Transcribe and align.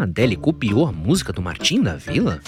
A 0.00 0.04
Adele 0.04 0.34
copiou 0.34 0.86
a 0.86 0.92
música 0.92 1.30
do 1.30 1.42
Martinho 1.42 1.82
da 1.84 1.94
Vila? 1.94 2.40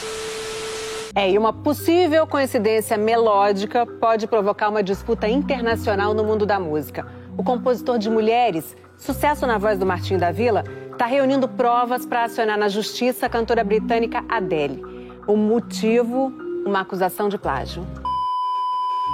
É, 1.15 1.31
e 1.31 1.37
uma 1.37 1.53
possível 1.53 2.27
coincidência 2.27 2.97
melódica 2.97 3.85
pode 3.85 4.27
provocar 4.27 4.71
uma 4.71 4.83
disputa 4.83 5.29
internacional 5.29 6.15
no 6.15 6.25
mundo 6.25 6.47
da 6.47 6.59
música. 6.59 7.07
O 7.37 7.45
compositor 7.45 7.99
de 7.99 8.09
Mulheres, 8.09 8.75
sucesso 8.97 9.47
na 9.47 9.59
voz 9.59 9.79
do 9.79 9.85
Martinho 9.85 10.19
da 10.19 10.33
Vila, 10.33 10.65
está 10.93 11.05
reunindo 11.05 11.47
provas 11.47 12.07
para 12.07 12.25
acionar 12.25 12.57
na 12.57 12.71
justiça 12.71 13.27
a 13.27 13.29
cantora 13.29 13.63
britânica 13.63 14.25
Adele. 14.31 14.83
O 15.27 15.37
motivo, 15.37 16.33
uma 16.65 16.81
acusação 16.81 17.29
de 17.29 17.37
plágio. 17.37 17.87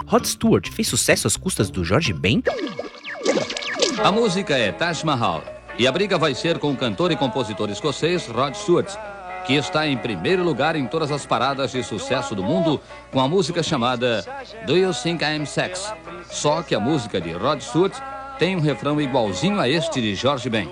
Rod 0.06 0.24
Stewart 0.24 0.70
fez 0.70 0.86
sucesso 0.86 1.26
às 1.26 1.36
custas 1.36 1.70
do 1.70 1.84
George 1.84 2.12
Ben? 2.12 2.40
A 4.00 4.12
música 4.12 4.56
é 4.56 4.70
Taj 4.70 5.04
Mahal 5.04 5.57
e 5.78 5.86
a 5.86 5.92
briga 5.92 6.18
vai 6.18 6.34
ser 6.34 6.58
com 6.58 6.72
o 6.72 6.76
cantor 6.76 7.12
e 7.12 7.16
compositor 7.16 7.70
escocês 7.70 8.26
Rod 8.26 8.54
Stewart, 8.54 8.92
que 9.46 9.54
está 9.54 9.86
em 9.86 9.96
primeiro 9.96 10.42
lugar 10.42 10.74
em 10.74 10.86
todas 10.86 11.12
as 11.12 11.24
paradas 11.24 11.70
de 11.70 11.82
sucesso 11.84 12.34
do 12.34 12.42
mundo 12.42 12.80
com 13.12 13.20
a 13.20 13.28
música 13.28 13.62
chamada 13.62 14.24
Do 14.66 14.76
You 14.76 14.92
Think 14.92 15.24
I'm 15.24 15.46
Sex? 15.46 15.94
Só 16.28 16.62
que 16.62 16.74
a 16.74 16.80
música 16.80 17.20
de 17.20 17.32
Rod 17.32 17.60
Stewart 17.60 17.94
tem 18.38 18.56
um 18.56 18.60
refrão 18.60 19.00
igualzinho 19.00 19.60
a 19.60 19.68
este 19.68 20.00
de 20.00 20.14
George 20.16 20.50
Ben. 20.50 20.68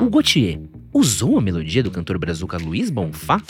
O 0.00 0.08
Gautier 0.08 0.58
usou 0.92 1.38
a 1.38 1.40
melodia 1.42 1.82
do 1.82 1.90
cantor 1.90 2.18
brazuca 2.18 2.56
Luiz 2.56 2.88
Bonfá? 2.88 3.40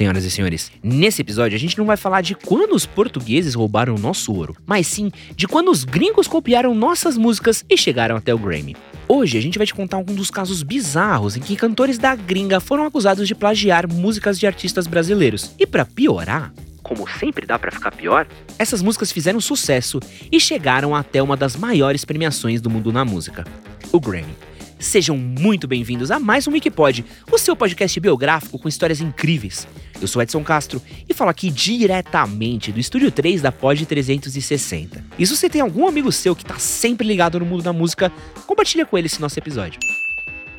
Senhoras 0.00 0.24
e 0.24 0.30
senhores, 0.30 0.72
nesse 0.82 1.20
episódio 1.20 1.54
a 1.54 1.58
gente 1.58 1.76
não 1.76 1.84
vai 1.84 1.94
falar 1.94 2.22
de 2.22 2.34
quando 2.34 2.74
os 2.74 2.86
portugueses 2.86 3.52
roubaram 3.52 3.98
nosso 3.98 4.32
ouro, 4.32 4.56
mas 4.64 4.86
sim 4.86 5.12
de 5.36 5.46
quando 5.46 5.70
os 5.70 5.84
gringos 5.84 6.26
copiaram 6.26 6.74
nossas 6.74 7.18
músicas 7.18 7.62
e 7.68 7.76
chegaram 7.76 8.16
até 8.16 8.32
o 8.32 8.38
Grammy. 8.38 8.74
Hoje 9.06 9.36
a 9.36 9.42
gente 9.42 9.58
vai 9.58 9.66
te 9.66 9.74
contar 9.74 9.98
um 9.98 10.04
dos 10.04 10.30
casos 10.30 10.62
bizarros 10.62 11.36
em 11.36 11.40
que 11.40 11.54
cantores 11.54 11.98
da 11.98 12.16
gringa 12.16 12.60
foram 12.60 12.86
acusados 12.86 13.28
de 13.28 13.34
plagiar 13.34 13.86
músicas 13.86 14.40
de 14.40 14.46
artistas 14.46 14.86
brasileiros. 14.86 15.50
E 15.58 15.66
para 15.66 15.84
piorar, 15.84 16.50
como 16.82 17.06
sempre 17.06 17.44
dá 17.44 17.58
para 17.58 17.70
ficar 17.70 17.90
pior, 17.90 18.26
essas 18.58 18.80
músicas 18.80 19.12
fizeram 19.12 19.38
sucesso 19.38 20.00
e 20.32 20.40
chegaram 20.40 20.96
até 20.96 21.22
uma 21.22 21.36
das 21.36 21.56
maiores 21.56 22.06
premiações 22.06 22.62
do 22.62 22.70
mundo 22.70 22.90
na 22.90 23.04
música, 23.04 23.44
o 23.92 24.00
Grammy. 24.00 24.34
Sejam 24.80 25.14
muito 25.14 25.68
bem-vindos 25.68 26.10
a 26.10 26.18
mais 26.18 26.48
um 26.48 26.52
Wikipod, 26.52 27.04
o 27.30 27.36
seu 27.36 27.54
podcast 27.54 28.00
biográfico 28.00 28.58
com 28.58 28.66
histórias 28.66 28.98
incríveis. 28.98 29.68
Eu 30.00 30.08
sou 30.08 30.22
Edson 30.22 30.42
Castro 30.42 30.80
e 31.06 31.12
falo 31.12 31.28
aqui 31.28 31.50
diretamente 31.50 32.72
do 32.72 32.80
estúdio 32.80 33.10
3 33.10 33.42
da 33.42 33.52
Pod 33.52 33.84
360. 33.84 35.04
E 35.18 35.26
se 35.26 35.36
você 35.36 35.50
tem 35.50 35.60
algum 35.60 35.86
amigo 35.86 36.10
seu 36.10 36.34
que 36.34 36.46
tá 36.46 36.58
sempre 36.58 37.06
ligado 37.06 37.38
no 37.38 37.44
mundo 37.44 37.62
da 37.62 37.74
música, 37.74 38.10
compartilha 38.46 38.86
com 38.86 38.96
ele 38.96 39.06
esse 39.06 39.20
nosso 39.20 39.38
episódio. 39.38 39.78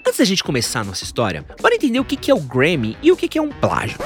Antes 0.06 0.20
da 0.20 0.26
gente 0.26 0.44
começar 0.44 0.82
a 0.82 0.84
nossa 0.84 1.04
história, 1.04 1.44
bora 1.60 1.74
entender 1.74 2.00
o 2.00 2.06
que 2.06 2.30
é 2.30 2.34
o 2.34 2.40
Grammy 2.40 2.96
e 3.02 3.12
o 3.12 3.18
que 3.18 3.40
é 3.40 3.42
um 3.42 3.50
plágio. 3.50 3.98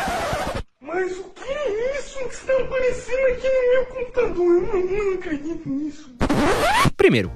Mas 0.80 1.12
o 1.12 1.24
que 1.26 1.52
é 1.52 2.00
isso 2.00 2.20
que 2.20 2.34
está 2.34 2.54
aparecendo 2.54 3.26
aqui 3.34 3.48
no 3.50 3.72
meu 3.74 3.86
computador? 3.88 4.64
Eu 4.64 4.98
não, 4.98 5.08
não 5.08 5.14
acredito 5.16 5.68
nisso. 5.68 6.16
Primeiro, 6.96 7.30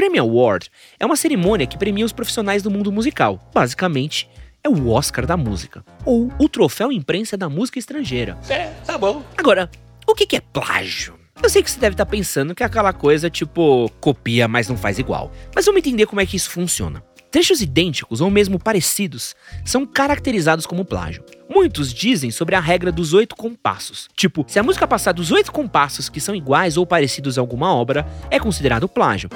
Grammy 0.00 0.18
Award 0.18 0.70
é 0.98 1.04
uma 1.04 1.14
cerimônia 1.14 1.66
que 1.66 1.76
premia 1.76 2.06
os 2.06 2.12
profissionais 2.12 2.62
do 2.62 2.70
mundo 2.70 2.90
musical. 2.90 3.38
Basicamente, 3.52 4.30
é 4.64 4.68
o 4.68 4.88
Oscar 4.88 5.26
da 5.26 5.36
música, 5.36 5.84
ou 6.06 6.32
o 6.38 6.48
troféu 6.48 6.90
imprensa 6.90 7.36
da 7.36 7.50
música 7.50 7.78
estrangeira. 7.78 8.38
É, 8.48 8.68
tá 8.86 8.96
bom. 8.96 9.22
Agora, 9.36 9.70
o 10.06 10.14
que 10.14 10.34
é 10.34 10.40
plágio? 10.40 11.20
Eu 11.42 11.50
sei 11.50 11.62
que 11.62 11.70
você 11.70 11.78
deve 11.78 11.92
estar 11.92 12.06
pensando 12.06 12.54
que 12.54 12.62
é 12.62 12.66
aquela 12.66 12.94
coisa 12.94 13.28
tipo 13.28 13.90
copia, 14.00 14.48
mas 14.48 14.70
não 14.70 14.76
faz 14.76 14.98
igual. 14.98 15.30
Mas 15.54 15.66
vamos 15.66 15.80
entender 15.80 16.06
como 16.06 16.22
é 16.22 16.24
que 16.24 16.36
isso 16.36 16.48
funciona. 16.48 17.02
Trechos 17.30 17.60
idênticos 17.60 18.22
ou 18.22 18.30
mesmo 18.30 18.58
parecidos 18.58 19.36
são 19.66 19.84
caracterizados 19.84 20.64
como 20.64 20.82
plágio. 20.82 21.22
Muitos 21.46 21.92
dizem 21.92 22.30
sobre 22.30 22.54
a 22.54 22.60
regra 22.60 22.90
dos 22.90 23.12
oito 23.12 23.36
compassos. 23.36 24.08
Tipo, 24.16 24.46
se 24.48 24.58
a 24.58 24.62
música 24.62 24.88
passar 24.88 25.12
dos 25.12 25.30
oito 25.30 25.52
compassos 25.52 26.08
que 26.08 26.22
são 26.22 26.34
iguais 26.34 26.78
ou 26.78 26.86
parecidos 26.86 27.36
a 27.36 27.42
alguma 27.42 27.74
obra, 27.74 28.06
é 28.30 28.40
considerado 28.40 28.88
plágio. 28.88 29.28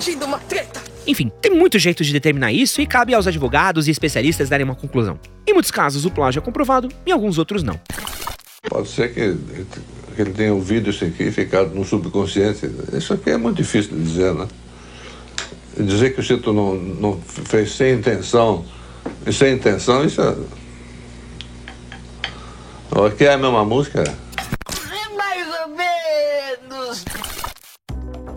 Sentindo 0.00 0.24
uma 0.24 0.38
treta. 0.38 0.80
Enfim, 1.06 1.30
tem 1.42 1.52
muito 1.52 1.78
jeito 1.78 2.02
de 2.02 2.10
determinar 2.10 2.52
isso 2.52 2.80
e 2.80 2.86
cabe 2.86 3.12
aos 3.12 3.26
advogados 3.26 3.86
e 3.86 3.90
especialistas 3.90 4.48
darem 4.48 4.64
uma 4.64 4.74
conclusão. 4.74 5.20
Em 5.46 5.52
muitos 5.52 5.70
casos 5.70 6.06
o 6.06 6.10
plágio 6.10 6.40
é 6.40 6.42
comprovado, 6.42 6.88
em 7.06 7.12
alguns 7.12 7.36
outros 7.36 7.62
não. 7.62 7.78
Pode 8.66 8.88
ser 8.88 9.12
que, 9.12 9.36
que 10.16 10.22
ele 10.22 10.32
tenha 10.32 10.54
ouvido 10.54 10.88
isso 10.88 11.04
aqui 11.04 11.24
e 11.24 11.32
ficado 11.32 11.74
no 11.74 11.84
subconsciente. 11.84 12.70
Isso 12.94 13.12
aqui 13.12 13.28
é 13.28 13.36
muito 13.36 13.58
difícil 13.58 13.94
de 13.94 14.02
dizer, 14.02 14.32
né? 14.32 14.48
Dizer 15.78 16.14
que 16.14 16.20
o 16.20 16.22
Chito 16.22 16.50
não, 16.50 16.74
não 16.76 17.20
fez 17.20 17.72
sem 17.72 17.94
intenção, 17.94 18.64
e 19.26 19.32
sem 19.32 19.54
intenção, 19.54 20.04
isso 20.04 20.22
é. 20.22 20.34
Aqui 23.06 23.24
é 23.24 23.34
a 23.34 23.38
mesma 23.38 23.64
música? 23.64 24.02
Mais 25.14 25.46
ou 25.62 25.68
menos. 25.68 27.04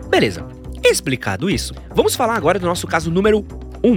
Beleza. 0.08 0.53
Explicado 0.94 1.50
isso, 1.50 1.74
vamos 1.92 2.14
falar 2.14 2.36
agora 2.36 2.56
do 2.56 2.66
nosso 2.66 2.86
caso 2.86 3.10
número 3.10 3.44
1. 3.82 3.90
Um. 3.90 3.96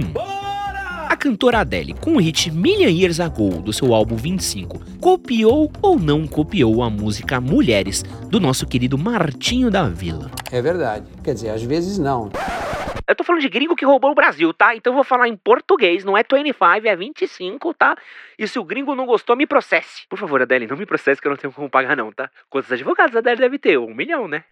A 1.08 1.16
cantora 1.16 1.60
Adele, 1.60 1.94
com 1.94 2.16
o 2.16 2.18
hit 2.18 2.50
Million 2.50 2.88
Years 2.88 3.20
Ago 3.20 3.62
do 3.62 3.72
seu 3.72 3.94
álbum 3.94 4.16
25, 4.16 4.80
copiou 5.00 5.70
ou 5.80 5.96
não 5.96 6.26
copiou 6.26 6.82
a 6.82 6.90
música 6.90 7.40
Mulheres 7.40 8.02
do 8.28 8.40
nosso 8.40 8.66
querido 8.66 8.98
Martinho 8.98 9.70
da 9.70 9.88
Vila? 9.88 10.28
É 10.50 10.60
verdade. 10.60 11.06
Quer 11.22 11.34
dizer, 11.34 11.50
às 11.50 11.62
vezes 11.62 11.98
não. 11.98 12.32
Eu 13.06 13.14
tô 13.14 13.22
falando 13.22 13.42
de 13.42 13.48
gringo 13.48 13.76
que 13.76 13.84
roubou 13.84 14.10
o 14.10 14.14
Brasil, 14.16 14.52
tá? 14.52 14.74
Então 14.74 14.92
eu 14.92 14.96
vou 14.96 15.04
falar 15.04 15.28
em 15.28 15.36
português, 15.36 16.04
não 16.04 16.18
é 16.18 16.24
25, 16.28 16.64
é 16.84 16.96
25, 16.96 17.74
tá? 17.74 17.96
E 18.36 18.48
se 18.48 18.58
o 18.58 18.64
gringo 18.64 18.96
não 18.96 19.06
gostou, 19.06 19.36
me 19.36 19.46
processe. 19.46 20.02
Por 20.08 20.18
favor, 20.18 20.42
Adele, 20.42 20.66
não 20.66 20.76
me 20.76 20.84
processe 20.84 21.20
que 21.20 21.28
eu 21.28 21.30
não 21.30 21.36
tenho 21.36 21.52
como 21.52 21.70
pagar 21.70 21.96
não, 21.96 22.10
tá? 22.10 22.28
Quantos 22.50 22.72
advogados 22.72 23.14
a 23.14 23.20
Adele 23.20 23.36
deve 23.36 23.56
ter? 23.56 23.78
Um 23.78 23.94
milhão, 23.94 24.26
né? 24.26 24.42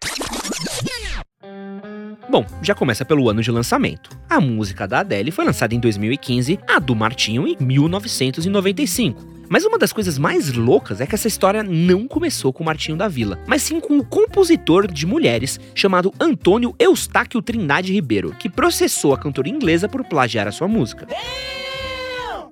Bom, 2.29 2.45
já 2.61 2.75
começa 2.75 3.05
pelo 3.05 3.29
ano 3.31 3.43
de 3.43 3.51
lançamento. 3.51 4.11
A 4.29 4.41
música 4.41 4.87
da 4.87 5.01
Adele 5.01 5.31
foi 5.31 5.45
lançada 5.45 5.75
em 5.75 5.81
2015, 5.81 6.59
a 6.69 6.79
do 6.79 6.95
Martinho 6.95 7.47
em 7.47 7.57
1995. 7.61 9.37
Mas 9.49 9.65
uma 9.65 9.79
das 9.79 9.93
coisas 9.93 10.19
mais 10.19 10.53
loucas 10.53 11.01
é 11.01 11.07
que 11.07 11.15
essa 11.15 11.29
história 11.29 11.63
não 11.63 12.09
começou 12.09 12.53
com 12.53 12.65
o 12.65 12.67
Martinho 12.67 12.97
da 12.97 13.07
Vila, 13.07 13.39
mas 13.47 13.63
sim 13.63 13.79
com 13.79 13.97
o 13.97 14.05
compositor 14.05 14.91
de 14.91 15.07
mulheres 15.07 15.61
chamado 15.73 16.13
Antônio 16.19 16.75
Eustáquio 16.81 17.41
Trindade 17.41 17.93
Ribeiro, 17.93 18.35
que 18.37 18.51
processou 18.51 19.15
a 19.15 19.19
cantora 19.19 19.49
inglesa 19.49 19.89
por 19.89 20.05
plagiar 20.05 20.49
a 20.49 20.53
sua 20.53 20.67
música. 20.67 21.07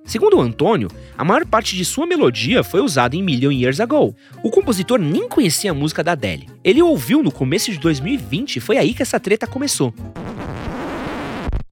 Segundo 0.06 0.38
Antônio, 0.38 0.88
a 1.16 1.24
maior 1.24 1.46
parte 1.46 1.74
de 1.74 1.82
sua 1.82 2.06
melodia 2.06 2.62
foi 2.62 2.80
usada 2.80 3.16
em 3.16 3.22
Million 3.22 3.50
Years 3.50 3.80
Ago. 3.80 4.14
O 4.42 4.50
compositor 4.50 4.98
nem 4.98 5.26
conhecia 5.26 5.70
a 5.70 5.74
música 5.74 6.04
da 6.04 6.12
Adele. 6.12 6.46
Ele 6.62 6.82
ouviu 6.82 7.22
no 7.22 7.32
começo 7.32 7.70
de 7.72 7.78
2020 7.78 8.56
e 8.56 8.60
foi 8.60 8.76
aí 8.76 8.92
que 8.92 9.00
essa 9.00 9.18
treta 9.18 9.46
começou. 9.46 9.94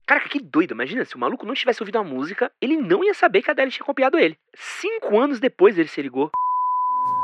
Caraca, 0.07 0.27
que 0.27 0.39
doido. 0.39 0.73
Imagina, 0.73 1.05
se 1.05 1.15
o 1.15 1.19
maluco 1.19 1.45
não 1.45 1.53
tivesse 1.53 1.83
ouvido 1.83 1.99
a 1.99 2.03
música, 2.03 2.51
ele 2.59 2.75
não 2.75 3.03
ia 3.03 3.13
saber 3.13 3.43
que 3.43 3.51
a 3.51 3.53
Adele 3.53 3.69
tinha 3.69 3.85
copiado 3.85 4.17
ele. 4.17 4.35
Cinco 4.55 5.19
anos 5.19 5.39
depois 5.39 5.77
ele 5.77 5.87
se 5.87 6.01
ligou. 6.01 6.31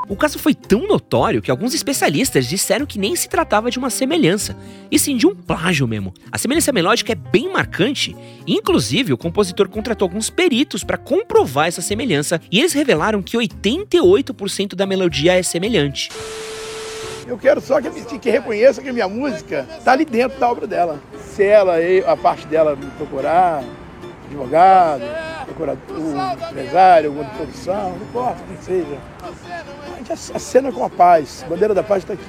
O 0.08 0.16
caso 0.16 0.40
foi 0.40 0.56
tão 0.56 0.88
notório 0.88 1.42
que 1.42 1.52
alguns 1.52 1.74
especialistas 1.74 2.48
disseram 2.48 2.86
que 2.86 2.98
nem 2.98 3.16
se 3.16 3.30
tratava 3.30 3.70
de 3.70 3.78
uma 3.78 3.90
semelhança, 3.90 4.56
e 4.90 4.98
sim 4.98 5.16
de 5.16 5.28
um 5.28 5.36
plágio 5.36 5.88
mesmo. 5.88 6.14
A 6.32 6.38
semelhança 6.38 6.72
melódica 6.72 7.12
é 7.12 7.16
bem 7.16 7.52
marcante, 7.52 8.16
inclusive 8.48 9.14
o 9.14 9.18
compositor 9.18 9.70
contratou 9.70 10.08
alguns 10.08 10.30
peritos 10.30 10.84
para 10.84 10.98
comprovar 10.98 11.68
essa 11.68 11.82
semelhança, 11.82 12.42
e 12.52 12.60
eles 12.60 12.74
revelaram 12.74 13.22
que 13.22 13.38
88% 13.38 14.76
da 14.76 14.86
melodia 14.86 15.38
é 15.38 15.44
semelhante. 15.44 16.10
Eu 17.28 17.38
quero 17.38 17.62
só 17.62 17.80
que, 17.80 17.92
que 18.18 18.30
reconheça 18.32 18.82
que 18.82 18.90
a 18.90 18.94
minha 18.94 19.08
música 19.08 19.68
está 19.78 19.92
ali 19.92 20.04
dentro 20.04 20.40
da 20.40 20.50
obra 20.50 20.66
dela. 20.66 21.00
Se 21.24 21.44
ela, 21.44 21.76
a 22.08 22.18
parte 22.18 22.48
dela 22.48 22.76
me 22.76 22.88
procurar, 22.98 23.64
advogado, 24.26 25.04
procurador, 25.46 26.38
empresário, 26.50 27.10
alguma 27.10 27.30
produção, 27.30 27.92
não 27.92 28.02
importa 28.08 28.44
quem 28.48 28.58
seja. 28.62 28.98
A 30.10 30.16
gente 30.16 30.36
acena 30.36 30.72
com 30.72 30.84
a 30.84 30.90
paz. 30.90 31.44
A 31.46 31.50
bandeira 31.50 31.74
da 31.74 31.84
paz 31.84 32.04
está 32.04 32.14
aqui. 32.14 32.24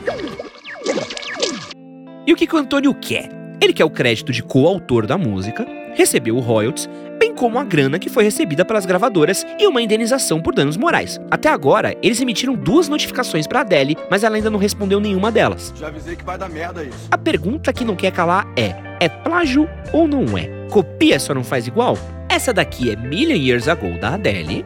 E 2.27 2.33
o 2.33 2.37
que, 2.37 2.47
que 2.47 2.55
o 2.55 2.59
Antônio 2.59 2.95
quer? 2.95 3.31
Ele 3.63 3.73
quer 3.73 3.85
o 3.85 3.91
crédito 3.91 4.33
de 4.33 4.43
coautor 4.43 5.07
da 5.07 5.17
música, 5.17 5.67
recebeu 5.95 6.37
o 6.37 6.41
royalties, 6.41 6.89
bem 7.19 7.35
como 7.35 7.59
a 7.59 7.65
grana 7.65 7.99
que 7.99 8.09
foi 8.09 8.25
recebida 8.25 8.65
pelas 8.65 8.87
gravadoras 8.87 9.45
e 9.59 9.67
uma 9.67 9.83
indenização 9.83 10.41
por 10.41 10.55
danos 10.55 10.77
morais. 10.77 11.19
Até 11.31 11.49
agora, 11.49 11.95
eles 12.03 12.21
emitiram 12.21 12.55
duas 12.55 12.89
notificações 12.89 13.47
para 13.47 13.61
Adele, 13.61 13.97
mas 14.11 14.25
ela 14.25 14.37
ainda 14.37 14.51
não 14.51 14.59
respondeu 14.59 15.01
nenhuma 15.01 15.33
delas. 15.33 15.73
Já 15.77 15.89
avisei 15.89 16.17
que 16.17 16.25
vai 16.25 16.39
dar 16.39 16.49
merda 16.49 16.85
isso. 16.85 17.09
A 17.11 17.19
pergunta 17.19 17.73
que 17.73 17.85
não 17.85 17.97
quer 17.97 18.13
calar 18.13 18.47
é: 18.57 18.75
é 19.01 19.09
plágio 19.09 19.69
ou 19.93 20.07
não 20.07 20.37
é? 20.37 20.67
Copia 20.71 21.19
só 21.19 21.35
não 21.35 21.45
faz 21.45 21.67
igual? 21.67 21.97
Essa 22.29 22.53
daqui 22.53 22.91
é 22.91 22.97
Million 22.97 23.37
Years 23.37 23.69
Ago 23.69 23.99
da 23.99 24.15
Adele. 24.15 24.65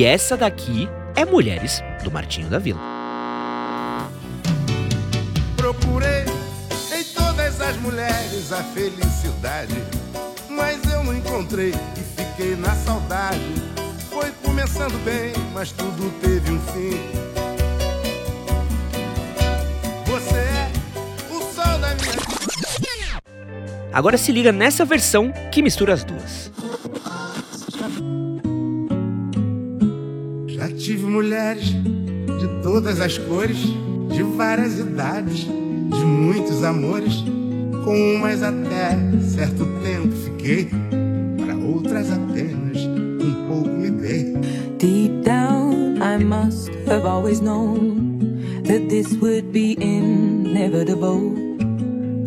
E 0.00 0.04
essa 0.04 0.34
daqui 0.34 0.88
é 1.14 1.26
Mulheres 1.26 1.82
do 2.02 2.10
Martinho 2.10 2.48
da 2.48 2.58
Vila. 2.58 2.80
Procurei 5.54 6.24
em 6.90 7.04
todas 7.14 7.60
as 7.60 7.76
mulheres 7.76 8.50
a 8.50 8.64
felicidade, 8.64 9.74
mas 10.48 10.82
eu 10.90 11.04
não 11.04 11.14
encontrei 11.14 11.74
e 11.74 12.00
fiquei 12.16 12.56
na 12.56 12.74
saudade. 12.76 13.44
Foi 14.08 14.30
começando 14.42 14.98
bem, 15.04 15.34
mas 15.52 15.70
tudo 15.70 16.10
teve 16.22 16.50
um 16.50 16.60
fim. 16.60 16.98
Você 20.06 20.38
é 20.38 20.70
o 21.30 21.40
sol 21.42 21.78
da 21.78 21.94
minha 21.96 23.20
Agora 23.92 24.16
se 24.16 24.32
liga 24.32 24.50
nessa 24.50 24.82
versão 24.82 25.30
que 25.52 25.60
mistura 25.60 25.92
as 25.92 26.02
duas. 26.04 26.49
Tive 30.90 31.06
mulheres 31.06 31.66
de 31.66 32.62
todas 32.64 33.00
as 33.00 33.16
cores, 33.16 33.58
de 34.08 34.24
várias 34.36 34.76
idades, 34.76 35.46
de 35.46 36.04
muitos 36.04 36.64
amores. 36.64 37.24
Com 37.84 38.16
umas 38.16 38.42
até 38.42 38.98
certo 39.22 39.66
tempo 39.84 40.10
fiquei, 40.16 40.68
para 41.38 41.54
outras 41.56 42.10
apenas 42.10 42.78
um 42.78 43.46
pouco 43.46 43.68
me 43.68 43.88
dei. 43.88 44.34
Deep 44.78 45.22
down, 45.22 46.02
I 46.02 46.24
must 46.24 46.70
have 46.88 47.06
always 47.06 47.40
known 47.40 48.42
that 48.64 48.88
this 48.88 49.12
would 49.20 49.52
be 49.52 49.76
inevitable. 49.80 51.36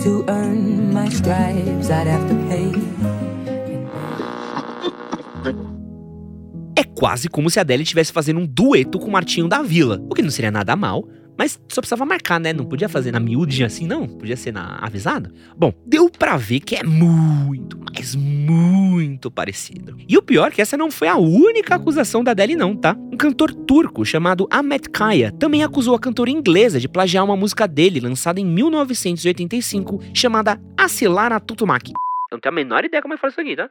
To 0.04 0.24
earn 0.30 0.94
my 0.94 1.10
stripes, 1.10 1.89
I'd 1.89 2.07
have 2.07 2.30
to 2.30 2.36
pay. 2.48 3.12
Quase 7.03 7.27
como 7.27 7.50
se 7.50 7.59
a 7.59 7.63
Adele 7.63 7.83
estivesse 7.83 8.13
fazendo 8.13 8.39
um 8.39 8.45
dueto 8.45 8.97
com 8.97 9.07
o 9.07 9.11
Martinho 9.11 9.50
da 9.50 9.61
Vila, 9.61 10.01
o 10.09 10.15
que 10.15 10.21
não 10.21 10.29
seria 10.29 10.50
nada 10.50 10.73
mal, 10.73 11.05
mas 11.38 11.59
só 11.67 11.81
precisava 11.81 12.05
marcar, 12.05 12.39
né? 12.39 12.53
Não 12.53 12.63
podia 12.63 12.88
fazer 12.88 13.11
na 13.11 13.19
miúde 13.19 13.61
assim, 13.61 13.85
não. 13.85 14.07
Podia 14.07 14.38
ser 14.38 14.53
na 14.53 14.77
avisada. 14.77 15.29
Bom, 15.57 15.73
deu 15.85 16.09
pra 16.09 16.38
ver 16.38 16.61
que 16.61 16.77
é 16.77 16.83
muito, 16.83 17.77
mas 17.94 18.15
muito 18.15 19.29
parecido. 19.29 19.97
E 20.07 20.17
o 20.17 20.21
pior 20.21 20.47
é 20.47 20.51
que 20.51 20.61
essa 20.61 20.77
não 20.77 20.89
foi 20.89 21.09
a 21.09 21.17
única 21.17 21.75
acusação 21.75 22.23
da 22.23 22.31
Adele, 22.31 22.55
não, 22.55 22.73
tá? 22.73 22.95
Um 23.11 23.17
cantor 23.17 23.53
turco 23.53 24.05
chamado 24.05 24.47
Ahmet 24.50 24.89
Kaya 24.89 25.29
também 25.33 25.61
acusou 25.61 25.95
a 25.95 26.00
cantora 26.00 26.29
inglesa 26.29 26.79
de 26.79 26.88
plagiar 26.88 27.25
uma 27.25 27.35
música 27.35 27.67
dele 27.67 28.00
lançada 28.00 28.39
em 28.39 28.45
1985 28.45 30.00
chamada 30.13 30.57
Asilara 30.77 31.38
Tutumaki. 31.41 31.91
Eu 32.31 32.35
não 32.35 32.39
tenho 32.39 32.53
a 32.53 32.55
menor 32.55 32.85
ideia 32.85 33.01
como 33.01 33.13
é 33.13 33.17
que 33.17 33.21
fala 33.21 33.31
isso 33.31 33.41
aqui, 33.41 33.57
tá? 33.57 33.69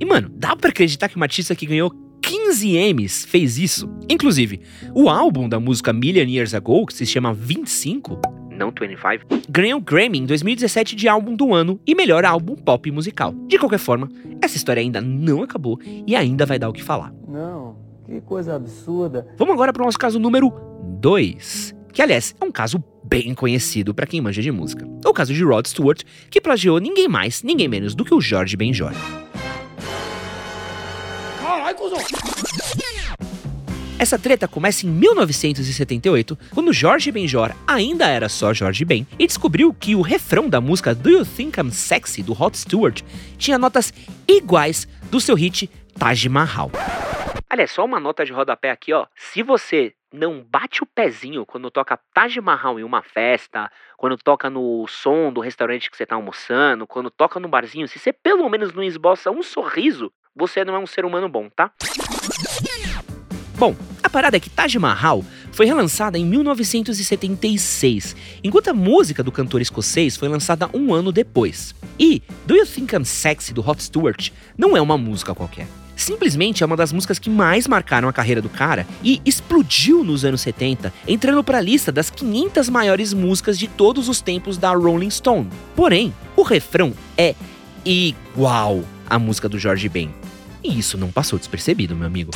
E 0.00 0.06
mano, 0.06 0.30
dá 0.32 0.56
pra 0.56 0.70
acreditar 0.70 1.10
que 1.10 1.16
uma 1.16 1.26
artista 1.26 1.54
que 1.54 1.66
ganhou 1.66 1.92
15 2.34 2.76
M's 2.92 3.24
fez 3.26 3.58
isso? 3.58 3.88
Inclusive, 4.10 4.60
o 4.92 5.08
álbum 5.08 5.48
da 5.48 5.60
música 5.60 5.92
Million 5.92 6.26
Years 6.26 6.52
Ago, 6.52 6.84
que 6.84 6.92
se 6.92 7.06
chama 7.06 7.32
25, 7.32 8.20
não 8.50 8.72
25, 8.76 9.40
ganhou 9.48 9.78
o 9.78 9.80
Grammy 9.80 10.18
em 10.18 10.26
2017 10.26 10.96
de 10.96 11.06
álbum 11.06 11.36
do 11.36 11.54
ano 11.54 11.78
e 11.86 11.94
melhor 11.94 12.24
álbum 12.24 12.56
pop 12.56 12.90
musical. 12.90 13.32
De 13.46 13.56
qualquer 13.56 13.78
forma, 13.78 14.08
essa 14.42 14.56
história 14.56 14.80
ainda 14.80 15.00
não 15.00 15.44
acabou 15.44 15.78
e 15.84 16.16
ainda 16.16 16.44
vai 16.44 16.58
dar 16.58 16.68
o 16.68 16.72
que 16.72 16.82
falar. 16.82 17.14
Não, 17.28 17.76
que 18.04 18.20
coisa 18.22 18.56
absurda. 18.56 19.28
Vamos 19.38 19.54
agora 19.54 19.72
para 19.72 19.82
o 19.82 19.84
nosso 19.84 19.98
caso 19.98 20.18
número 20.18 20.52
2, 20.98 21.72
que 21.92 22.02
aliás 22.02 22.34
é 22.40 22.44
um 22.44 22.50
caso 22.50 22.82
bem 23.04 23.32
conhecido 23.32 23.94
para 23.94 24.08
quem 24.08 24.20
manja 24.20 24.42
de 24.42 24.50
música. 24.50 24.84
É 25.04 25.08
o 25.08 25.14
caso 25.14 25.32
de 25.32 25.44
Rod 25.44 25.66
Stewart, 25.66 26.02
que 26.28 26.40
plagiou 26.40 26.80
ninguém 26.80 27.06
mais, 27.06 27.44
ninguém 27.44 27.68
menos 27.68 27.94
do 27.94 28.04
que 28.04 28.12
o 28.12 28.20
Jorge 28.20 28.56
Benjor. 28.56 28.92
Caralho, 31.64 31.78
cuzão. 31.78 31.98
Essa 33.98 34.18
treta 34.18 34.46
começa 34.46 34.84
em 34.84 34.90
1978, 34.90 36.38
quando 36.52 36.74
Jorge 36.74 37.10
Benjor 37.10 37.54
ainda 37.66 38.06
era 38.06 38.28
só 38.28 38.52
Jorge 38.52 38.84
Ben 38.84 39.06
e 39.18 39.26
descobriu 39.26 39.72
que 39.72 39.94
o 39.94 40.02
refrão 40.02 40.46
da 40.46 40.60
música 40.60 40.94
Do 40.94 41.08
You 41.08 41.24
Think 41.24 41.58
I'm 41.58 41.70
Sexy 41.70 42.22
do 42.22 42.34
Rod 42.34 42.54
Stewart 42.54 43.00
tinha 43.38 43.58
notas 43.58 43.94
iguais 44.28 44.86
do 45.10 45.18
seu 45.18 45.34
hit 45.34 45.70
Taj 45.98 46.28
Mahal. 46.28 46.70
Aliás, 47.48 47.70
só 47.70 47.82
uma 47.82 47.98
nota 47.98 48.26
de 48.26 48.32
rodapé 48.32 48.70
aqui, 48.70 48.92
ó. 48.92 49.06
Se 49.16 49.42
você 49.42 49.94
não 50.12 50.42
bate 50.42 50.82
o 50.82 50.86
pezinho 50.86 51.46
quando 51.46 51.70
toca 51.70 51.98
Taj 52.12 52.38
Mahal 52.42 52.78
em 52.78 52.84
uma 52.84 53.00
festa, 53.00 53.70
quando 53.96 54.18
toca 54.18 54.50
no 54.50 54.86
som 54.86 55.32
do 55.32 55.40
restaurante 55.40 55.90
que 55.90 55.96
você 55.96 56.04
tá 56.04 56.14
almoçando, 56.14 56.86
quando 56.86 57.10
toca 57.10 57.40
no 57.40 57.48
barzinho, 57.48 57.88
se 57.88 57.98
você 57.98 58.12
pelo 58.12 58.50
menos 58.50 58.74
não 58.74 58.82
esboça 58.82 59.30
um 59.30 59.42
sorriso, 59.42 60.12
você 60.36 60.64
não 60.64 60.74
é 60.74 60.78
um 60.78 60.86
ser 60.86 61.04
humano 61.04 61.28
bom, 61.28 61.48
tá? 61.48 61.70
Bom, 63.56 63.76
a 64.02 64.10
parada 64.10 64.36
é 64.36 64.40
que 64.40 64.50
Taj 64.50 64.76
Mahal 64.78 65.24
foi 65.52 65.64
relançada 65.66 66.18
em 66.18 66.26
1976, 66.26 68.16
enquanto 68.42 68.68
a 68.68 68.74
música 68.74 69.22
do 69.22 69.30
cantor 69.30 69.62
escocês 69.62 70.16
foi 70.16 70.28
lançada 70.28 70.68
um 70.74 70.92
ano 70.92 71.12
depois. 71.12 71.74
E 71.98 72.20
Do 72.44 72.56
You 72.56 72.66
Think 72.66 72.96
I'm 72.96 73.04
Sexy 73.04 73.54
do 73.54 73.60
Rod 73.60 73.78
Stewart 73.78 74.30
não 74.58 74.76
é 74.76 74.80
uma 74.80 74.98
música 74.98 75.34
qualquer. 75.34 75.68
Simplesmente 75.94 76.64
é 76.64 76.66
uma 76.66 76.76
das 76.76 76.92
músicas 76.92 77.20
que 77.20 77.30
mais 77.30 77.68
marcaram 77.68 78.08
a 78.08 78.12
carreira 78.12 78.42
do 78.42 78.48
cara 78.48 78.84
e 79.02 79.22
explodiu 79.24 80.02
nos 80.02 80.24
anos 80.24 80.40
70, 80.40 80.92
entrando 81.06 81.44
para 81.44 81.58
a 81.58 81.60
lista 81.60 81.92
das 81.92 82.10
500 82.10 82.68
maiores 82.68 83.12
músicas 83.12 83.56
de 83.56 83.68
todos 83.68 84.08
os 84.08 84.20
tempos 84.20 84.58
da 84.58 84.72
Rolling 84.72 85.10
Stone. 85.10 85.48
Porém, 85.76 86.12
o 86.34 86.42
refrão 86.42 86.92
é 87.16 87.36
igual 87.84 88.82
à 89.08 89.18
música 89.18 89.48
do 89.48 89.58
Jorge 89.58 89.88
Ben. 89.88 90.23
E 90.64 90.78
isso 90.78 90.96
não 90.96 91.12
passou 91.12 91.38
despercebido, 91.38 91.94
meu 91.94 92.06
amigo. 92.06 92.32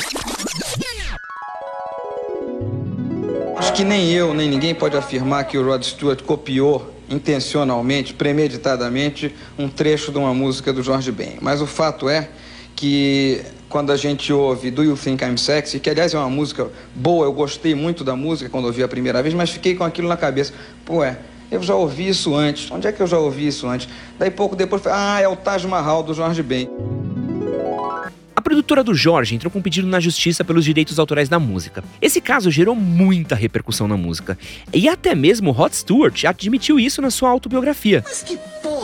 Acho 3.56 3.72
que 3.72 3.82
nem 3.82 4.12
eu, 4.12 4.34
nem 4.34 4.48
ninguém 4.48 4.74
pode 4.74 4.96
afirmar 4.96 5.44
que 5.44 5.56
o 5.56 5.64
Rod 5.64 5.82
Stewart 5.82 6.22
copiou 6.22 6.94
intencionalmente, 7.08 8.12
premeditadamente, 8.12 9.34
um 9.58 9.66
trecho 9.66 10.12
de 10.12 10.18
uma 10.18 10.34
música 10.34 10.72
do 10.74 10.82
Jorge 10.82 11.10
Ben. 11.10 11.38
Mas 11.40 11.62
o 11.62 11.66
fato 11.66 12.06
é 12.06 12.28
que 12.76 13.40
quando 13.68 13.90
a 13.90 13.96
gente 13.96 14.30
ouve 14.30 14.70
Do 14.70 14.84
You 14.84 14.96
Think 14.96 15.24
I'm 15.24 15.38
Sexy, 15.38 15.80
que 15.80 15.88
aliás 15.88 16.12
é 16.12 16.18
uma 16.18 16.28
música 16.28 16.68
boa, 16.94 17.24
eu 17.24 17.32
gostei 17.32 17.74
muito 17.74 18.04
da 18.04 18.14
música 18.14 18.50
quando 18.50 18.66
ouvi 18.66 18.82
a 18.82 18.88
primeira 18.88 19.22
vez, 19.22 19.34
mas 19.34 19.50
fiquei 19.50 19.74
com 19.74 19.84
aquilo 19.84 20.06
na 20.06 20.16
cabeça. 20.16 20.52
Pô, 20.84 21.02
é, 21.02 21.18
eu 21.50 21.62
já 21.62 21.74
ouvi 21.74 22.08
isso 22.08 22.34
antes. 22.34 22.70
Onde 22.70 22.86
é 22.86 22.92
que 22.92 23.00
eu 23.00 23.06
já 23.06 23.18
ouvi 23.18 23.48
isso 23.48 23.66
antes? 23.66 23.88
Daí 24.18 24.30
pouco 24.30 24.54
depois, 24.54 24.86
ah, 24.86 25.18
é 25.18 25.26
o 25.26 25.34
Taj 25.34 25.66
Mahal 25.66 26.02
do 26.02 26.12
Jorge 26.12 26.42
Ben. 26.42 26.68
Produtora 28.48 28.82
do 28.82 28.94
Jorge 28.94 29.34
entrou 29.34 29.50
com 29.50 29.58
um 29.58 29.62
pedido 29.62 29.86
na 29.86 30.00
justiça 30.00 30.42
pelos 30.42 30.64
direitos 30.64 30.98
autorais 30.98 31.28
da 31.28 31.38
música. 31.38 31.84
Esse 32.00 32.18
caso 32.18 32.50
gerou 32.50 32.74
muita 32.74 33.34
repercussão 33.34 33.86
na 33.86 33.94
música. 33.94 34.38
E 34.72 34.88
até 34.88 35.14
mesmo 35.14 35.50
Rod 35.50 35.74
Stewart 35.74 36.24
admitiu 36.24 36.80
isso 36.80 37.02
na 37.02 37.10
sua 37.10 37.28
autobiografia. 37.28 38.02
Mas 38.02 38.22
que 38.22 38.38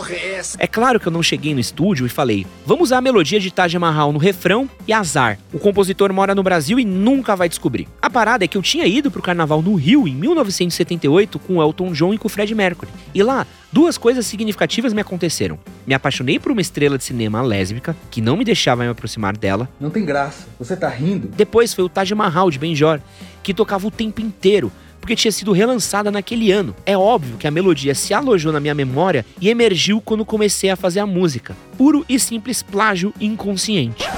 porra 0.05 0.15
é 0.15 0.35
essa? 0.35 0.59
É 0.61 0.67
claro 0.67 1.01
que 1.01 1.07
eu 1.07 1.13
não 1.13 1.23
cheguei 1.23 1.55
no 1.55 1.61
estúdio 1.61 2.05
e 2.05 2.09
falei: 2.09 2.47
vamos 2.67 2.85
usar 2.85 2.99
a 2.99 3.01
melodia 3.01 3.41
de 3.41 3.51
Taj 3.51 3.77
Mahal 3.79 4.13
no 4.13 4.19
refrão 4.19 4.69
e 4.87 4.93
azar. 4.93 5.39
O 5.53 5.59
compositor 5.59 6.13
mora 6.13 6.35
no 6.35 6.43
Brasil 6.43 6.79
e 6.79 6.85
nunca 6.85 7.35
vai 7.35 7.49
descobrir. 7.49 7.89
A 8.01 8.11
parada 8.11 8.45
é 8.45 8.49
que 8.49 8.57
eu 8.57 8.63
tinha 8.63 8.87
ido 8.87 9.11
pro 9.11 9.23
carnaval 9.23 9.63
no 9.63 9.75
Rio 9.75 10.07
em 10.07 10.15
1978 10.15 11.39
com 11.39 11.57
o 11.57 11.63
Elton 11.63 11.93
John 11.93 12.13
e 12.13 12.19
com 12.19 12.27
o 12.27 12.31
Fred 12.31 12.55
Mercury. 12.55 12.91
E 13.15 13.23
lá, 13.23 13.47
duas 13.73 13.97
coisas 13.97 14.27
significativas 14.27 14.93
me 14.93 15.01
aconteceram. 15.01 15.59
Me 15.87 15.95
apaixonei 15.95 16.39
por 16.39 16.53
uma 16.53 16.61
estrela 16.61 16.99
de 16.99 17.05
cinema 17.05 17.41
lésbica 17.43 17.97
que 18.11 18.21
não 18.21 18.37
me 18.37 18.45
deixava 18.45 18.85
me 18.85 18.91
aproximar 18.91 19.37
dela. 19.37 19.69
Não 19.81 19.91
tem 19.91 20.05
graça. 20.05 20.47
Você 20.59 20.77
tá 20.77 20.89
rindo? 20.89 21.29
Depois 21.29 21.73
foi 21.73 21.85
o 21.85 21.89
Taj 21.89 22.15
Mahal 22.15 22.51
de 22.51 22.59
Benjor, 22.59 23.01
que 23.43 23.55
tocava 23.55 23.87
o 23.87 23.91
tempo 23.91 24.21
inteiro, 24.21 24.71
porque 25.05 25.15
tinha 25.15 25.31
sido 25.31 25.53
relançada 25.53 26.11
naquele 26.11 26.51
ano. 26.51 26.75
É 26.87 26.97
óbvio 26.97 27.37
que 27.37 27.47
a 27.47 27.51
melodia 27.51 27.95
se 27.95 28.15
alojou 28.15 28.51
na 28.51 28.59
minha 28.59 28.75
memória 28.75 29.23
e 29.39 29.51
emergiu 29.51 30.01
quando 30.01 30.25
comecei 30.25 30.71
a 30.71 30.77
fazer 30.77 31.01
a 31.01 31.07
música. 31.07 31.55
Puro 31.77 32.07
e 32.09 32.19
simples 32.19 32.63
plágio 32.63 33.13
inconsciente. 33.21 34.09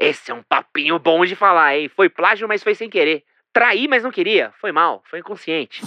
Esse 0.00 0.30
é 0.30 0.34
um 0.34 0.42
papinho 0.42 0.98
bom 0.98 1.26
de 1.26 1.36
falar, 1.36 1.76
hein? 1.76 1.90
Foi 1.94 2.08
plágio, 2.08 2.48
mas 2.48 2.62
foi 2.62 2.74
sem 2.74 2.88
querer. 2.88 3.22
Traí, 3.52 3.86
mas 3.86 4.02
não 4.02 4.10
queria. 4.10 4.50
Foi 4.62 4.72
mal, 4.72 5.02
foi 5.10 5.18
inconsciente. 5.18 5.82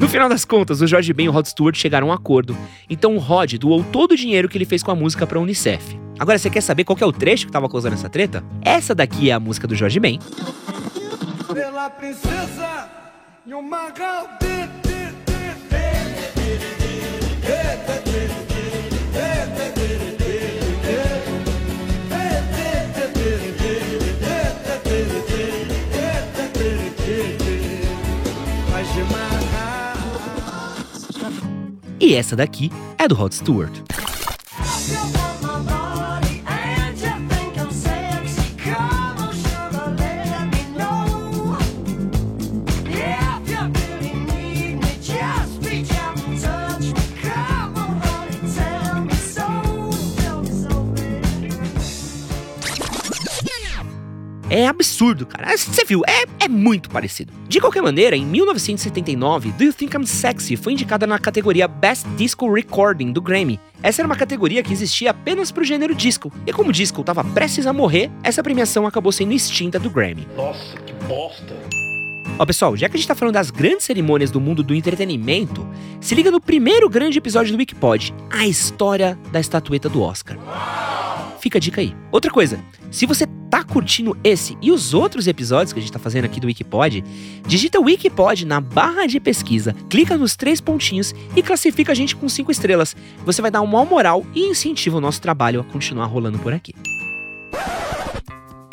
No 0.00 0.08
final 0.08 0.28
das 0.28 0.44
contas, 0.44 0.80
o 0.80 0.86
Jorge 0.88 1.12
Ben 1.12 1.26
e 1.26 1.28
o 1.28 1.32
Rod 1.32 1.46
Stewart 1.46 1.76
chegaram 1.76 2.08
a 2.08 2.10
um 2.10 2.12
acordo. 2.12 2.58
Então 2.90 3.14
o 3.14 3.20
Rod 3.20 3.52
doou 3.54 3.84
todo 3.84 4.12
o 4.12 4.16
dinheiro 4.16 4.48
que 4.48 4.58
ele 4.58 4.64
fez 4.64 4.82
com 4.82 4.90
a 4.90 4.96
música 4.96 5.28
pra 5.28 5.38
Unicef. 5.38 5.96
Agora, 6.18 6.38
você 6.38 6.50
quer 6.50 6.60
saber 6.60 6.82
qual 6.82 6.98
é 7.00 7.06
o 7.06 7.12
trecho 7.12 7.46
que 7.46 7.52
tava 7.52 7.68
causando 7.68 7.94
essa 7.94 8.08
treta? 8.08 8.44
Essa 8.62 8.96
daqui 8.96 9.30
é 9.30 9.32
a 9.32 9.38
música 9.38 9.68
do 9.68 9.76
Jorge 9.76 10.00
Ben. 10.00 10.18
Pela 11.82 11.90
princesa 11.90 12.88
e 13.44 13.52
o 13.52 13.60
magal 13.60 14.28
E 31.98 32.14
essa 32.14 32.36
daqui 32.36 32.70
é 32.98 33.08
do 33.08 33.14
Rod 33.14 33.32
Stewart. 33.32 33.91
É 54.52 54.66
absurdo, 54.66 55.24
cara. 55.24 55.56
Você 55.56 55.82
viu, 55.82 56.02
é, 56.06 56.44
é 56.44 56.46
muito 56.46 56.90
parecido. 56.90 57.32
De 57.48 57.58
qualquer 57.58 57.80
maneira, 57.80 58.14
em 58.14 58.26
1979, 58.26 59.50
Do 59.52 59.64
You 59.64 59.72
Think 59.72 59.96
I'm 59.96 60.04
Sexy 60.04 60.56
foi 60.56 60.74
indicada 60.74 61.06
na 61.06 61.18
categoria 61.18 61.66
Best 61.66 62.06
Disco 62.18 62.52
Recording 62.52 63.12
do 63.12 63.22
Grammy. 63.22 63.58
Essa 63.82 64.02
era 64.02 64.06
uma 64.06 64.14
categoria 64.14 64.62
que 64.62 64.70
existia 64.70 65.10
apenas 65.10 65.50
pro 65.50 65.64
gênero 65.64 65.94
disco. 65.94 66.30
E 66.46 66.52
como 66.52 66.68
o 66.68 66.72
disco 66.72 67.00
estava 67.00 67.24
prestes 67.24 67.66
a 67.66 67.72
morrer, 67.72 68.10
essa 68.22 68.42
premiação 68.42 68.86
acabou 68.86 69.10
sendo 69.10 69.32
extinta 69.32 69.78
do 69.78 69.88
Grammy. 69.88 70.28
Nossa, 70.36 70.76
que 70.76 70.92
bosta. 71.06 71.56
Ó, 72.38 72.44
pessoal, 72.44 72.76
já 72.76 72.90
que 72.90 72.96
a 72.96 72.98
gente 72.98 73.08
tá 73.08 73.14
falando 73.14 73.34
das 73.34 73.50
grandes 73.50 73.86
cerimônias 73.86 74.30
do 74.30 74.38
mundo 74.38 74.62
do 74.62 74.74
entretenimento, 74.74 75.66
se 75.98 76.14
liga 76.14 76.30
no 76.30 76.42
primeiro 76.42 76.90
grande 76.90 77.16
episódio 77.16 77.52
do 77.52 77.58
Wikipod, 77.58 78.14
a 78.30 78.46
história 78.46 79.18
da 79.32 79.40
estatueta 79.40 79.88
do 79.88 80.02
Oscar. 80.02 80.36
Fica 81.42 81.58
a 81.58 81.60
dica 81.60 81.80
aí. 81.80 81.92
Outra 82.12 82.30
coisa, 82.30 82.64
se 82.88 83.04
você 83.04 83.26
tá 83.50 83.64
curtindo 83.64 84.16
esse 84.22 84.56
e 84.62 84.70
os 84.70 84.94
outros 84.94 85.26
episódios 85.26 85.72
que 85.72 85.80
a 85.80 85.82
gente 85.82 85.90
tá 85.90 85.98
fazendo 85.98 86.24
aqui 86.24 86.38
do 86.38 86.46
Wikipod, 86.46 87.02
digita 87.44 87.80
Wikipod 87.80 88.46
na 88.46 88.60
barra 88.60 89.06
de 89.06 89.18
pesquisa, 89.18 89.74
clica 89.90 90.16
nos 90.16 90.36
três 90.36 90.60
pontinhos 90.60 91.12
e 91.34 91.42
classifica 91.42 91.90
a 91.90 91.96
gente 91.96 92.14
com 92.14 92.28
cinco 92.28 92.52
estrelas. 92.52 92.94
Você 93.26 93.42
vai 93.42 93.50
dar 93.50 93.60
uma 93.60 93.84
moral 93.84 94.24
e 94.32 94.44
incentiva 94.44 94.98
o 94.98 95.00
nosso 95.00 95.20
trabalho 95.20 95.60
a 95.60 95.64
continuar 95.64 96.06
rolando 96.06 96.38
por 96.38 96.54
aqui. 96.54 96.74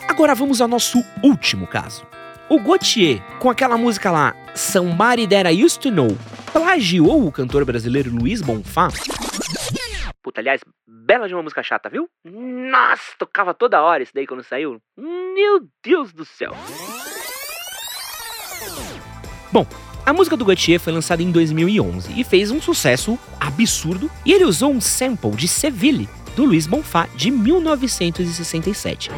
Agora 0.08 0.36
vamos 0.36 0.62
ao 0.62 0.68
nosso 0.68 1.04
último 1.24 1.66
caso. 1.66 2.06
O 2.48 2.60
Gautier, 2.60 3.20
com 3.40 3.50
aquela 3.50 3.80
música 3.80 4.12
lá, 4.12 4.36
Somebody 4.54 5.28
That 5.28 5.52
I 5.52 5.66
Used 5.66 5.82
To 5.82 5.90
Know, 5.90 6.16
plagiou 6.54 7.26
o 7.26 7.32
cantor 7.32 7.66
brasileiro 7.66 8.16
Luiz 8.16 8.44
Bonfá? 8.44 8.90
Puta, 10.22 10.42
aliás, 10.42 10.62
bela 10.90 11.28
de 11.28 11.34
uma 11.36 11.44
música 11.44 11.62
chata, 11.62 11.90
viu? 11.90 12.10
Nossa, 12.26 13.14
tocava 13.18 13.54
toda 13.54 13.82
hora 13.82 14.02
isso 14.02 14.12
daí 14.14 14.26
quando 14.26 14.44
saiu. 14.44 14.82
Meu 14.98 15.68
Deus 15.84 16.12
do 16.12 16.26
céu. 16.26 16.54
Bom, 19.52 19.66
a 20.06 20.14
música 20.14 20.36
do 20.36 20.46
Gautier 20.46 20.80
foi 20.80 20.92
lançada 20.92 21.22
em 21.22 21.32
2011 21.32 22.20
e 22.20 22.24
fez 22.24 22.52
um 22.52 22.62
sucesso 22.62 23.18
absurdo, 23.40 24.10
e 24.26 24.34
ele 24.34 24.46
usou 24.46 24.72
um 24.72 24.82
sample 24.82 25.32
de 25.32 25.48
Seville, 25.48 26.10
do 26.36 26.46
Luiz 26.46 26.66
Bonfá, 26.66 27.08
de 27.16 27.30
1967. 27.30 29.12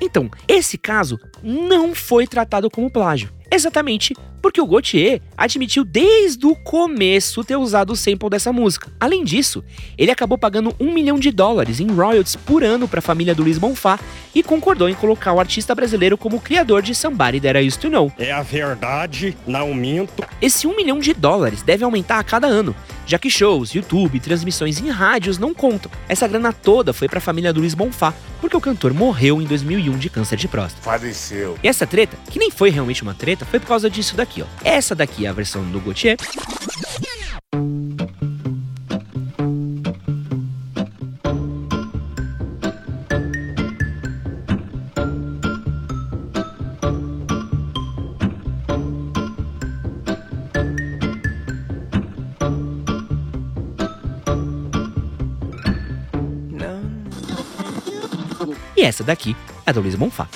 Então, 0.00 0.30
esse 0.46 0.78
caso 0.78 1.18
não 1.42 1.94
foi 1.94 2.26
tratado 2.26 2.70
como 2.70 2.90
plágio. 2.90 3.30
Exatamente 3.50 4.14
porque 4.40 4.60
o 4.60 4.66
Gautier 4.66 5.20
admitiu 5.36 5.84
desde 5.84 6.46
o 6.46 6.54
começo 6.54 7.44
ter 7.44 7.56
usado 7.56 7.92
o 7.92 7.96
sample 7.96 8.30
dessa 8.30 8.52
música. 8.52 8.90
Além 8.98 9.24
disso, 9.24 9.64
ele 9.96 10.10
acabou 10.10 10.38
pagando 10.38 10.74
um 10.78 10.92
milhão 10.92 11.18
de 11.18 11.30
dólares 11.30 11.80
em 11.80 11.88
royalties 11.88 12.36
por 12.36 12.62
ano 12.62 12.88
para 12.88 13.00
a 13.00 13.02
família 13.02 13.34
do 13.34 13.42
Luiz 13.42 13.58
Bonfá 13.58 13.98
e 14.34 14.42
concordou 14.42 14.88
em 14.88 14.94
colocar 14.94 15.32
o 15.32 15.40
artista 15.40 15.74
brasileiro 15.74 16.16
como 16.16 16.40
criador 16.40 16.82
de 16.82 16.94
Somebody 16.94 17.40
That 17.40 17.58
I 17.58 17.66
Used 17.66 17.80
To 17.80 17.90
Know. 17.90 18.12
É 18.18 18.32
a 18.32 18.42
verdade, 18.42 19.36
não 19.46 19.74
minto. 19.74 20.24
Esse 20.40 20.66
um 20.66 20.76
milhão 20.76 20.98
de 20.98 21.12
dólares 21.12 21.62
deve 21.62 21.84
aumentar 21.84 22.18
a 22.18 22.24
cada 22.24 22.46
ano, 22.46 22.74
já 23.08 23.18
que 23.18 23.30
shows, 23.30 23.70
YouTube, 23.70 24.20
transmissões 24.20 24.78
em 24.78 24.90
rádios 24.90 25.38
não 25.38 25.54
contam. 25.54 25.90
Essa 26.06 26.28
grana 26.28 26.52
toda 26.52 26.92
foi 26.92 27.08
para 27.08 27.18
a 27.18 27.22
família 27.22 27.54
do 27.54 27.60
Luiz 27.60 27.72
Bonfá, 27.72 28.12
porque 28.38 28.56
o 28.56 28.60
cantor 28.60 28.92
morreu 28.92 29.40
em 29.40 29.46
2001 29.46 29.96
de 29.96 30.10
câncer 30.10 30.36
de 30.36 30.46
próstata. 30.46 30.82
Faleceu. 30.82 31.58
E 31.62 31.66
essa 31.66 31.86
treta, 31.86 32.18
que 32.30 32.38
nem 32.38 32.50
foi 32.50 32.68
realmente 32.68 33.02
uma 33.02 33.14
treta, 33.14 33.46
foi 33.46 33.58
por 33.58 33.66
causa 33.66 33.88
disso 33.88 34.14
daqui, 34.14 34.42
ó. 34.42 34.46
Essa 34.62 34.94
daqui 34.94 35.24
é 35.24 35.30
a 35.30 35.32
versão 35.32 35.64
do 35.64 35.80
Gautier. 35.80 36.18
E 58.78 58.82
essa 58.82 59.02
daqui 59.02 59.34
é 59.66 59.72
do 59.72 59.80
Luiz 59.80 59.96
Bonfá. 59.96 60.28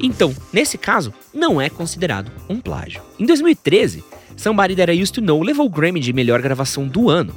Então, 0.00 0.34
nesse 0.50 0.78
caso, 0.78 1.12
não 1.34 1.60
é 1.60 1.68
considerado 1.68 2.32
um 2.48 2.58
plágio. 2.58 3.02
Em 3.18 3.26
2013, 3.26 4.02
Somebody 4.38 4.76
That 4.76 4.88
I 4.92 5.02
Used 5.02 5.14
To 5.16 5.20
Know 5.20 5.42
levou 5.42 5.66
o 5.66 5.68
Grammy 5.68 5.98
de 5.98 6.12
melhor 6.12 6.40
gravação 6.40 6.86
do 6.86 7.10
ano. 7.10 7.34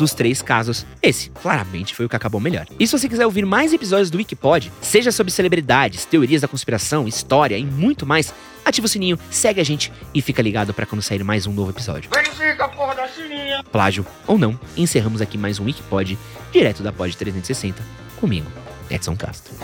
Dos 0.00 0.12
três 0.12 0.42
casos, 0.42 0.84
esse 1.00 1.30
claramente 1.30 1.94
foi 1.94 2.04
o 2.04 2.08
que 2.08 2.16
acabou 2.16 2.40
melhor. 2.40 2.66
E 2.76 2.84
se 2.84 2.98
você 2.98 3.08
quiser 3.08 3.24
ouvir 3.24 3.46
mais 3.46 3.72
episódios 3.72 4.10
do 4.10 4.18
Wikipod, 4.18 4.72
seja 4.82 5.12
sobre 5.12 5.32
celebridades, 5.32 6.04
teorias 6.04 6.42
da 6.42 6.48
conspiração, 6.48 7.06
história 7.06 7.56
e 7.56 7.64
muito 7.64 8.04
mais, 8.04 8.34
ativa 8.64 8.84
o 8.84 8.88
sininho, 8.88 9.16
segue 9.30 9.60
a 9.60 9.64
gente 9.64 9.92
e 10.12 10.20
fica 10.20 10.42
ligado 10.42 10.74
para 10.74 10.86
quando 10.86 11.02
sair 11.02 11.22
mais 11.22 11.46
um 11.46 11.52
novo 11.52 11.70
episódio. 11.70 12.10
Verifica 12.12 12.64
a 12.64 12.68
porra 12.68 12.96
da 12.96 13.06
sininha. 13.06 13.62
Plágio 13.70 14.04
ou 14.26 14.36
não, 14.36 14.58
encerramos 14.76 15.22
aqui 15.22 15.38
mais 15.38 15.60
um 15.60 15.64
Wikipod 15.66 16.18
direto 16.52 16.82
da 16.82 16.92
Pod 16.92 17.16
360 17.16 17.80
comigo, 18.18 18.50
Edson 18.90 19.14
Castro. 19.14 19.54